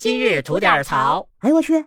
[0.00, 1.28] 今日吐点槽。
[1.40, 1.84] 哎呦我去！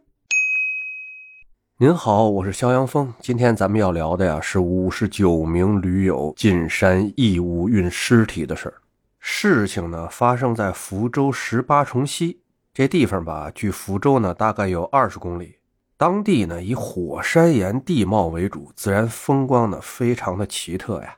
[1.77, 3.11] 您好，我是肖阳峰。
[3.19, 8.75] 今天咱们要聊的呀是五十九名驴友进山义务运尸体的事儿。
[9.19, 12.39] 事情呢发生在福州十八重溪
[12.71, 15.55] 这地方吧，距福州呢大概有二十公里。
[15.97, 21.17] 当地呢以火山岩地貌为主，自然风光呢非常的奇特呀。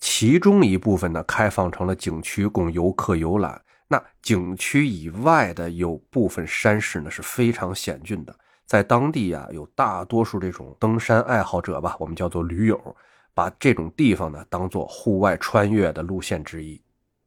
[0.00, 3.60] 其中一部分呢开放成了景区，供游客游览。
[3.88, 12.96] 那景区以外的有部分山势呢是非常险峻的，在当地啊有大多数这种登山爱好者吧，我们叫做驴友，
[13.32, 16.80] 把这种地方呢当做户外穿越的路线之一。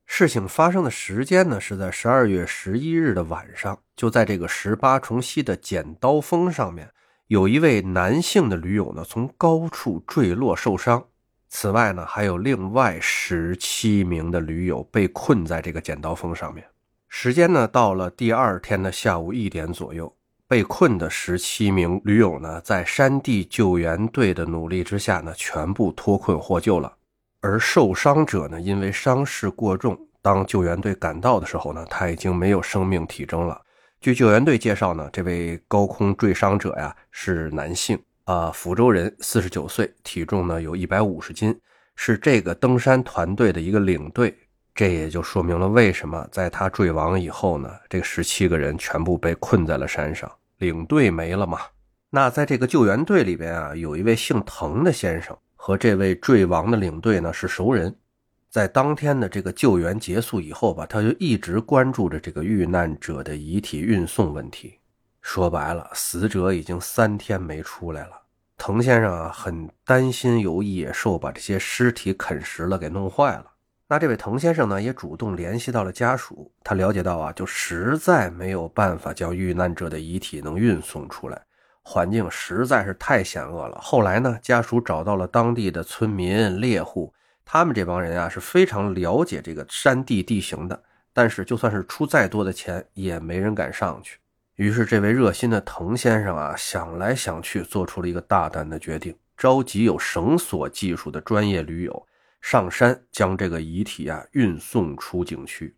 [0.06, 6.92] 事情发生的时间呢是在十二月十一日的晚上，就在这个十八重溪的剪刀峰上面，
[7.28, 11.06] 有一位男性的驴友呢从高处坠落受伤。
[11.54, 16.66] 此外呢，还有另外十七名的驴友被困在这个剪刀峰上面。
[17.10, 20.12] 时间呢，到了第二天的下午一点左右，
[20.48, 26.96] 被困的十七名驴友呢，在山地救援队的努力之下呢，全部脱困获救了。
[27.42, 33.62] 而受伤者呢，因为伤势过重，当救援队赶到的时候呢，他已经没有生命体征了。
[34.00, 38.02] 据救援队介绍呢，这位高空坠伤者呀是男性。
[38.26, 41.60] 啊，福州人，四十九岁，体重呢有一百五十斤，
[41.96, 44.38] 是这个登山团队的一个领队。
[44.74, 51.60] 这也就说明了为什么在他坠亡以后呢，这十七个人全部被困在了山上，领队没了嘛。
[52.10, 57.94] 那在这个救援队里边啊，有一位姓滕的先生和这位坠亡的领队呢是熟人，
[58.50, 64.78] 在当天的这个救援结束以后吧，他就一直关注着这个遇难者的遗体运送问题。
[65.22, 68.22] 说白了，死者已经三天没出来了。
[68.58, 73.46] 滕先生啊，很担心有野兽把这些尸体啃食了，给弄坏了。
[73.88, 76.52] 那这位滕先生呢，也主动联系到了家属。
[76.64, 81.42] 他了解到啊，就实在没有办法将遇难者的遗体能运送出来，
[81.82, 83.78] 环境实在是太险恶了。
[83.82, 87.14] 后来呢，家属找到了当地的村民猎户，
[87.44, 94.20] 他们这帮人啊是非常了解这个山地地形的，但是就算是出再多的钱，也没人敢上去。
[94.62, 102.08] 于是，这位热心的滕先生啊，想来想去，做出了一个大胆的决定，召集有绳索技术的专业驴友
[102.42, 105.76] 上山，将这个遗体啊运送出景区。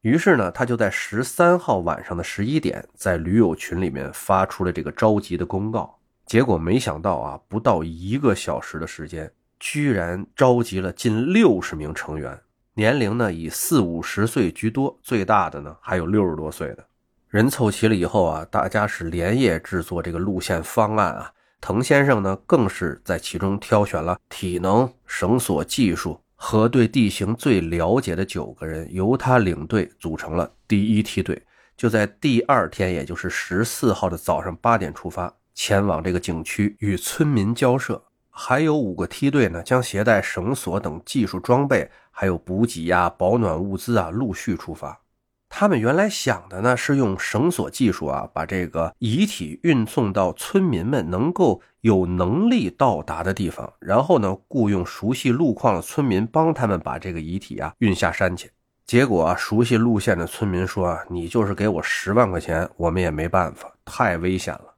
[0.00, 5.96] 于是呢，他就在十三号晚上的十一点，在驴友群里面发出了这个召集的公告。
[6.26, 12.36] 结果没想到啊，不到一个小时的时间，居然召集了近六十名成员，
[12.74, 16.84] 年龄呢以四五十岁居多，最大的呢还有六十多岁的。
[17.28, 21.32] 人凑齐了以后啊，大家是连夜制作这个路线方案啊。
[21.60, 31.42] 滕先生呢，更是在其中挑选了体能、绳索技术和对地形最了解的九个人，由他领队组成了第一梯队。
[31.76, 38.00] 就在第二天，也就是十四号的早上八点出发，前往这个景区与村民交涉。
[38.30, 45.00] 还有五个梯队呢，将携带绳索等技术装备，还有补给呀、保暖物资啊，陆续出发。
[45.48, 58.50] 他们原来想的呢，是用绳索技术啊，把这个遗体运送到村民们能够有能力到达的地方，然后呢，雇佣熟悉路况的村民帮他们把这个遗体啊运下山去。
[58.86, 64.74] 结果啊，熟悉路线的村民说啊：“你就是给我十万块钱，我们也没办法，太危险了。”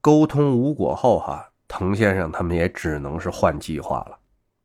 [0.00, 4.18] 沟通无果后，哈，滕先生他们也只能是换计划了。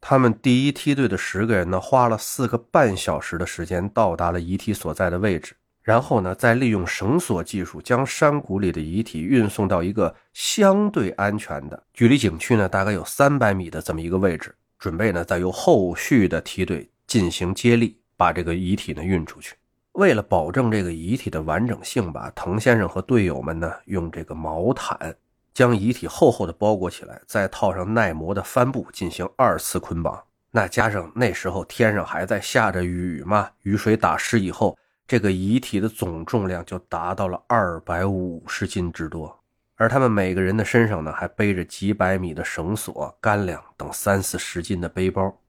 [0.09, 5.53] 他们第一梯队的十个人呢，花了四个半小时的时间到达了遗体所在的位置，
[5.83, 19.55] 然后呢，再利用绳索技术将山谷里的遗体运送到一个相对安全的、距离景区呢大概有三百米的这么一个位置，准备呢再由后续的梯队进行接力，把这个遗体呢运出去。
[19.91, 25.13] 为了保证这个遗体的完整性吧，滕先生和队友们呢用这个毛毯。
[25.57, 30.23] 将遗体厚厚的包裹起来，再套上耐磨的帆布进行二次捆绑。
[30.51, 39.35] 那加上那时候天上还在下着雨嘛，雨水打湿以后，这个遗体的总重量就达到了二百五十斤之多。
[39.77, 45.39] 而他们每个人的身上呢，还背着几百米的绳索、干粮等三四十斤的背包。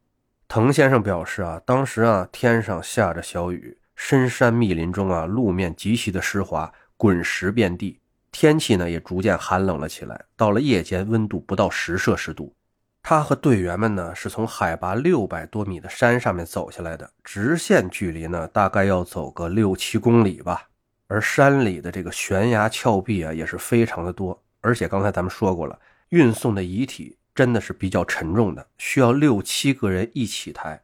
[0.49, 8.01] 滕先生表示啊，当时啊，天上下着小雨，深山密林中啊，路面极其的湿滑，滚石遍地。
[8.31, 12.55] 天气呢也逐渐寒冷了起来，到了夜间，温度不到十摄氏度。
[13.03, 20.69] 他和队员们呢是从海拔六百多米的山上面走下来的，直线距离呢大概要走个六七公里吧。
[21.07, 25.79] 而山里的这个悬崖峭壁啊也是非常的多，而且刚才咱们说过了，
[26.11, 30.79] 运送的遗体真的是比较沉重的，需要六七个人一起抬。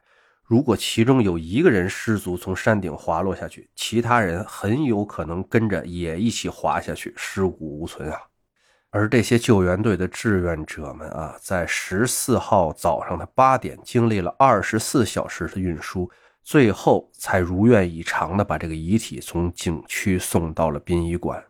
[0.47, 8.19] 如果其中有一个人失足从山顶滑落下去，其他人很有可能跟着也一起滑下去，尸骨无存啊。
[8.91, 16.09] 而这些救援队的志愿者们啊，在十四号早上的八点，经历了二十四小时的运输，
[16.43, 21.43] 最后才如愿以偿的把这个遗体从景区送到了殡仪馆。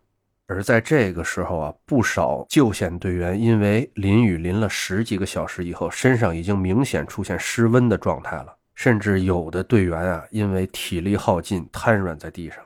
[0.48, 8.55] 而在这个时候啊，不少救险队员因为淋雨淋了十几个小时以后，身上已经明显出现失温的状态了。
[8.76, 12.60] 甚至有的队员啊，因为体力耗尽，瘫软在地上。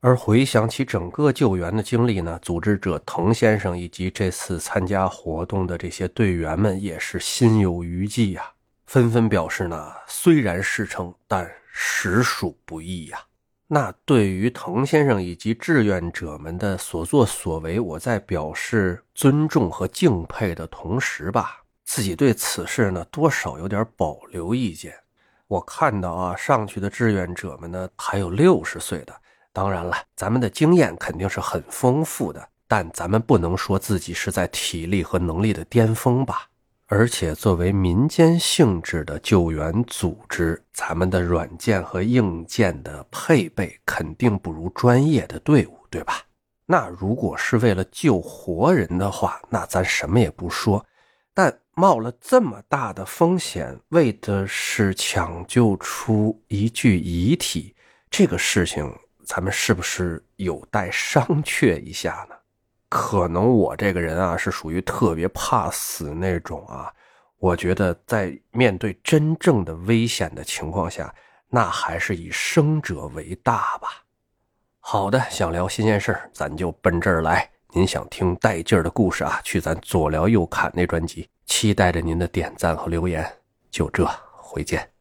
[0.00, 8.42] 而回想起整个救援的经历呢，组织者滕先生以及这次参加活动的这些队员们也是心有余悸呀，
[8.86, 13.18] 纷纷表示呢，虽然事成，但实属不易呀。
[13.68, 24.92] 那对于滕先生以及志愿者们的所作所为，我在表示尊重和敬佩的同时吧，自己对此事呢，多少有点保留意见。
[25.52, 29.12] 我看到啊，上去的志愿者们呢，还有六十岁的。
[29.52, 36.48] 当然了，咱们的经验肯定是很丰富的，但咱们不能说自己是在体力和能力的巅峰吧。
[36.86, 46.14] 而且，作为民间性质的救援组织，咱们的软件和硬件的配备肯定不如专业的队伍，对吧？
[46.64, 50.82] 那如果是为了救活人的话，那咱什么也不说。
[51.34, 57.74] 但冒了这么大的风险，为的是抢救出一具遗体，
[58.10, 62.36] 这个事情咱们是不是有待商榷一下呢？
[62.90, 66.92] 可能我这个人啊，是属于特别怕死那种啊。
[67.38, 71.12] 我觉得在面对真正的危险的情况下，
[71.48, 74.04] 那还是以生者为大吧。
[74.78, 77.50] 好的，想聊新鲜事咱就奔这儿来。
[77.74, 79.40] 您想听带劲儿的故事啊？
[79.42, 83.26] 去咱左聊右侃那专辑，期待着您的点赞和留言。
[83.70, 84.91] 就这，回见。